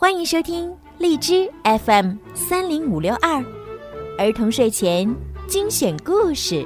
[0.00, 3.44] 欢迎收听荔枝 FM 三零五六二
[4.16, 5.12] 儿童睡前
[5.48, 6.64] 精选故事。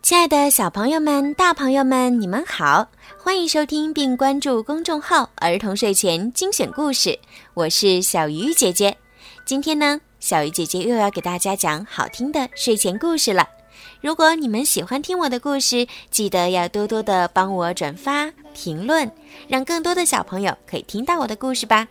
[0.00, 2.86] 亲爱的小朋友们、大朋友们，你们好！
[3.18, 7.18] 欢迎收听并关注公众号“儿童睡前精选故事”，
[7.54, 8.96] 我是小鱼姐姐。
[9.44, 13.44] 今天呢，小鱼姐姐又要给大家讲好听的睡前故事了。
[14.00, 19.10] 如果你们喜欢听我的故事，记得要多多的帮我转发、评论，
[19.48, 21.86] 让更多的小朋友可以听到我的故事吧。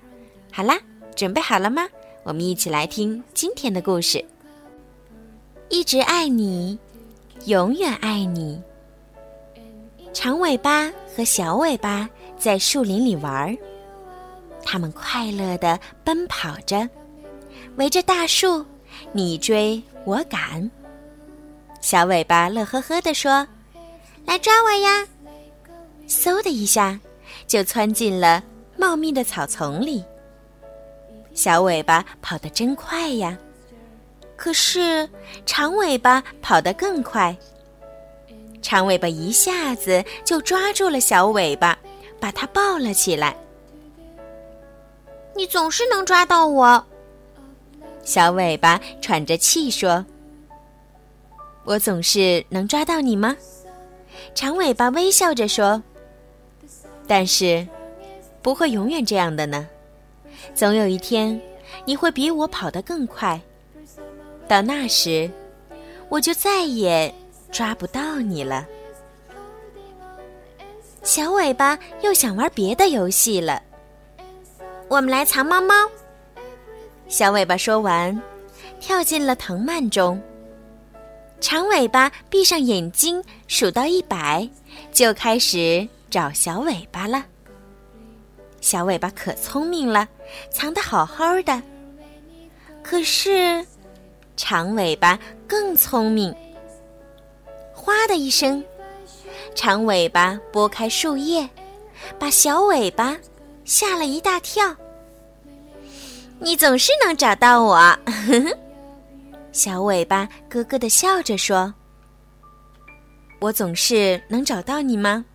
[0.52, 0.80] 好啦，
[1.16, 1.88] 准备好了吗？
[2.23, 4.23] 我们一起来听今天的故事。
[5.70, 6.77] 一直爱你，
[7.45, 8.61] 永远爱你。
[10.11, 13.55] 长尾巴和小尾巴在树林里玩儿，
[14.63, 16.89] 它们快乐地奔跑着，
[17.75, 18.66] 围着大树，
[19.11, 20.69] 你追我赶。
[21.81, 23.47] 小尾巴乐呵呵地说
[24.25, 25.07] ：“来抓我呀！”
[26.08, 26.99] 嗖的一下，
[27.47, 28.44] 就窜进了
[28.77, 30.03] 茂密的草丛里。
[31.33, 33.38] 小尾巴跑得真快呀，
[34.35, 35.07] 可是
[35.45, 37.35] 长尾巴跑得更快。
[38.61, 41.77] 长尾巴一下子就抓住了小尾巴，
[42.19, 43.35] 把它抱了起来。
[45.33, 46.85] 你总是能抓到我，
[48.03, 50.05] 小尾巴喘着气说。
[51.70, 53.38] 我总是能抓到你吗？
[54.34, 55.84] 长尾巴微笑着说
[57.06, 57.67] ：“但是，
[58.42, 59.70] 不会永远这样的呢。
[60.56, 61.40] 总有一天，
[61.86, 63.40] 你会比我跑得更快。
[64.47, 65.30] 到那时，
[66.09, 67.14] 我就再也
[67.52, 68.67] 抓不到你了。”
[71.06, 73.62] 小尾巴又想玩别的游戏了。
[74.88, 75.75] 我们来藏猫猫。
[77.08, 78.20] 小尾巴说完，
[78.80, 80.20] 跳进了藤蔓中。
[81.41, 84.47] 长尾巴闭上眼睛，数到一百，
[84.91, 87.23] 就开始找小尾巴了。
[88.61, 90.07] 小尾巴可聪明了，
[90.51, 91.61] 藏得好好的。
[92.83, 93.66] 可是，
[94.35, 95.17] 长尾巴
[95.47, 96.35] 更聪明。
[97.73, 98.63] 哗的一声，
[99.55, 101.49] 长尾巴拨开树叶，
[102.19, 103.17] 把小尾巴
[103.63, 104.75] 吓了一大跳。
[106.39, 107.75] 你总是能找到我。
[107.75, 108.57] 呵呵
[109.51, 111.73] 小尾巴咯咯的笑着说
[113.41, 115.25] ：“我总是能找到你吗？”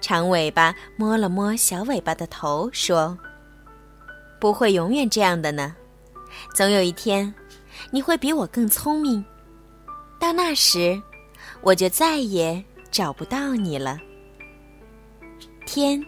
[0.00, 3.16] 长尾巴摸了摸小尾巴的头，说
[4.40, 5.74] ：“不会永远这样的呢。
[6.54, 7.32] 总有一天，
[7.90, 9.24] 你会比我更聪明。
[10.18, 11.00] 到那时，
[11.60, 13.98] 我就再也找不到你了。”
[15.66, 16.04] 天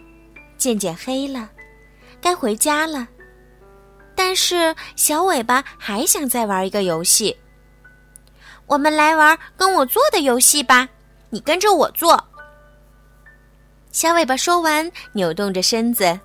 [0.57, 1.49] 渐渐黑了，
[2.19, 3.07] 该回家了。
[4.15, 7.35] 但是小尾巴还想再玩一个游戏。
[8.65, 10.87] 我们来玩跟我做的游戏吧，
[11.29, 12.23] 你跟着我做。
[13.91, 16.19] 小尾巴说完，扭动着身子，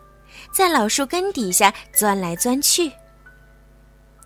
[0.53, 2.91] 在老树根底下钻来钻去。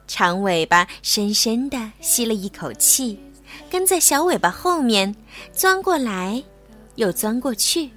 [0.07, 3.19] 长尾巴深深的吸了一口气，
[3.71, 5.13] 跟在小尾巴后面
[5.53, 6.43] 钻过来，
[6.97, 7.91] 又钻过去。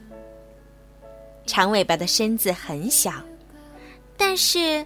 [1.46, 3.12] 长尾巴的身子很小，
[4.18, 4.86] 但是。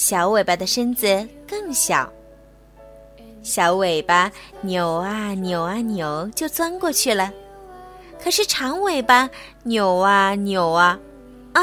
[0.00, 2.10] 小尾巴的身子更小，
[3.42, 7.30] 小尾巴扭啊扭啊扭，就钻过去了。
[8.18, 9.28] 可是长尾巴
[9.62, 10.98] 扭啊扭啊，
[11.52, 11.60] 啊，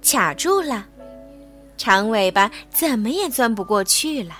[0.00, 0.86] 卡住了，
[1.76, 4.36] 长尾巴怎么也钻不过去了。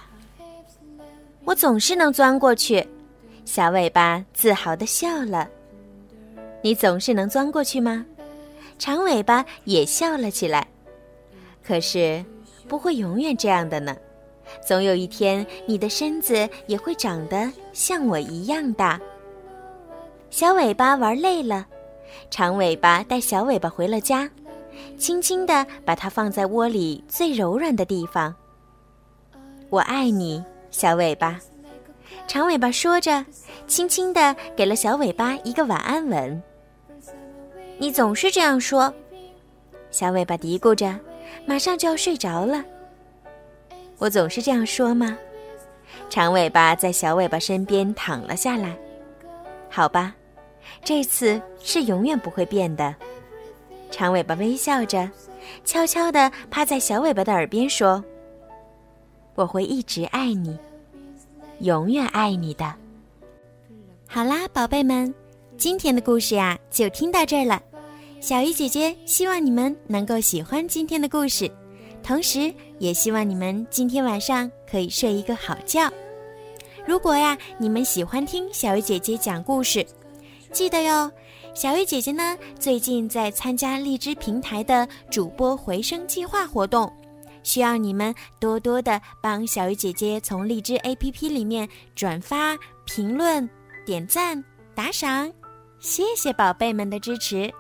[1.42, 2.88] 我总是能钻过去，
[3.44, 5.48] 小尾巴自豪地笑了。
[6.62, 8.06] 你总是能钻过去吗？
[8.78, 10.64] 长尾巴也笑了起来。
[11.64, 12.24] 可是。
[12.68, 13.96] 不会永远这样的呢，
[14.66, 19.00] 总有一天你的身子也会长得像我一样大。
[20.30, 21.66] 小尾巴玩累了，
[22.30, 24.30] 长尾巴带小尾巴回了家，
[24.98, 28.34] 轻轻地把它放在窝里最柔软的地方。
[29.68, 31.38] 我爱你，小尾巴。
[32.26, 33.24] 长尾巴说着，
[33.66, 36.42] 轻轻地给了小尾巴一个晚安吻。
[37.78, 38.92] 你总是这样说，
[39.90, 40.98] 小尾巴嘀咕着。
[41.46, 42.64] 马上就要睡着了，
[43.98, 45.16] 我总是这样说吗？
[46.08, 48.76] 长尾巴在小尾巴身边躺了下来。
[49.70, 50.14] 好吧，
[50.84, 52.94] 这次是永远不会变的。
[53.90, 55.10] 长尾巴微笑着，
[55.64, 58.02] 悄悄地趴在小尾巴的耳边说
[59.34, 60.58] ：“我会一直爱你，
[61.60, 62.74] 永远爱你的。”
[64.08, 65.12] 好啦，宝贝们，
[65.56, 67.62] 今天的故事呀，就听到这儿了。
[68.22, 71.50] 小鱼姐姐希望你们能够喜欢今天的故事，
[72.04, 75.92] 同时也希望你们今天晚上可以睡一个好觉。
[76.86, 79.84] 如果呀，你们喜欢听小鱼姐姐讲故事，
[80.52, 81.10] 记得哟，
[81.52, 86.92] 小鱼姐姐呢，最近在参加荔枝平台的主播回声计划活动，
[87.42, 93.50] 需要你们多多的帮小鱼姐姐从荔枝 APP 里面转发、评论、
[93.84, 94.44] 点赞、
[94.76, 95.32] 打赏，
[95.80, 97.52] 谢谢宝贝们的支持。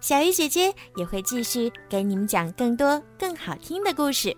[0.00, 4.34] 小鱼姐姐也会继续给你们讲更多更好听的故事。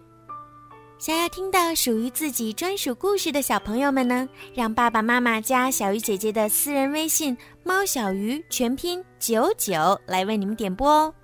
[0.99, 11.15] 想要听到属于自己专属故事的小朋友们呢，让爸爸妈妈加小鱼姐姐的私人微信“猫小鱼”全拼九九来为你们点播哦。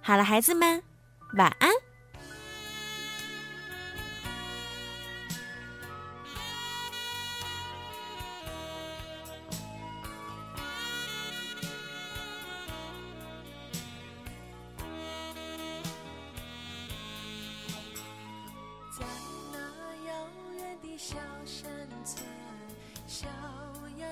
[0.00, 0.80] 好了，孩子们，
[1.36, 1.70] 晚安。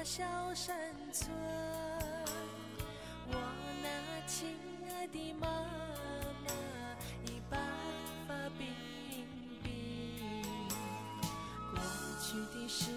[0.04, 0.76] 小山
[1.12, 1.30] 村，
[3.28, 3.34] 我
[3.82, 4.56] 那亲
[4.88, 5.46] 爱的妈
[6.44, 6.50] 妈
[7.24, 7.56] 已白
[8.26, 8.66] 发鬓
[9.62, 9.64] 鬓。
[11.70, 11.78] 过
[12.20, 12.90] 去的时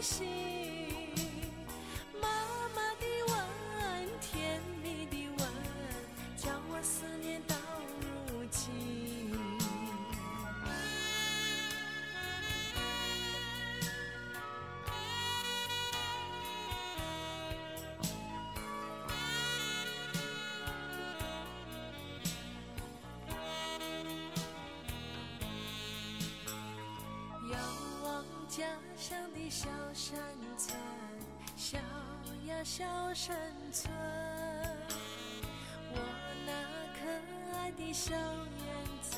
[0.00, 0.67] 心。
[28.58, 28.64] 家
[28.96, 30.18] 乡的小山
[30.56, 30.76] 村，
[31.54, 31.78] 小
[32.48, 32.84] 呀小
[33.14, 33.36] 山
[33.70, 33.88] 村，
[35.92, 35.96] 我
[36.44, 36.50] 那
[36.98, 36.98] 可
[37.56, 38.20] 爱的小燕
[39.00, 39.16] 子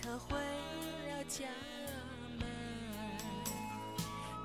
[0.00, 1.46] 可回了家
[2.38, 2.46] 门。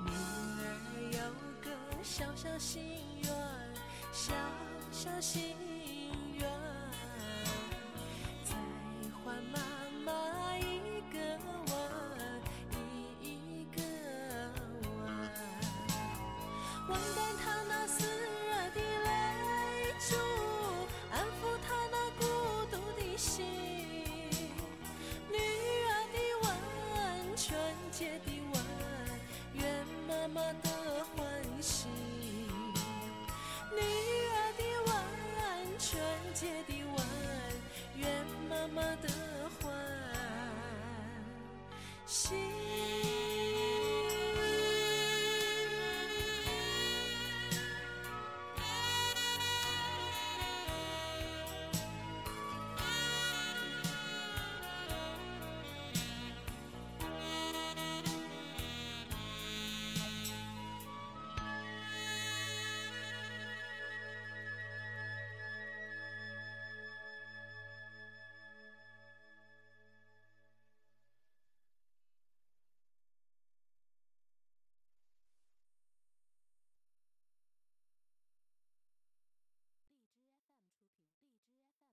[0.04, 0.64] 女儿
[1.12, 1.18] 有
[1.62, 1.70] 个
[2.02, 2.82] 小小心
[3.22, 3.30] 愿，
[4.12, 4.34] 小
[4.90, 5.54] 小心
[6.34, 6.50] 愿，
[16.88, 17.25] 望干